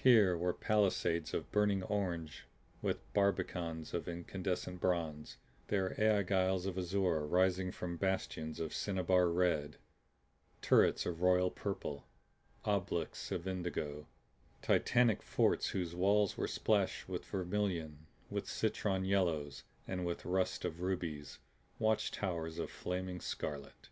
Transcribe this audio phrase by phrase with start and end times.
[0.00, 2.44] Here were palisades of burning orange
[2.82, 9.78] with barbicans of incandescent bronze; there aiguilles of azure rising from bastions of cinnabar red;
[10.62, 12.06] turrets of royal purple,
[12.64, 14.06] obelisks of indigo;
[14.62, 20.80] titanic forts whose walls were splashed with vermilion, with citron yellows and with rust of
[20.80, 21.40] rubies;
[21.80, 23.88] watch towers of flaming scarlet.